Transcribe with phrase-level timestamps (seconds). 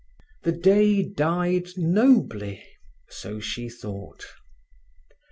[0.41, 2.63] The day died nobly,
[3.07, 4.25] so she thought.